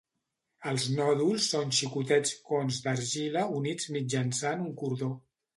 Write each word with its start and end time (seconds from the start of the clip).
Els 0.71 0.85
nòduls 0.99 1.49
són 1.55 1.75
xicotets 1.81 2.33
cons 2.49 2.81
d'argila 2.87 3.47
units 3.61 3.89
mitjançant 3.99 4.69
un 4.71 4.77
cordó. 4.83 5.17